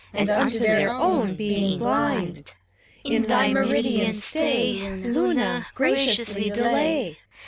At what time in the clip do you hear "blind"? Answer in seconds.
1.77-2.55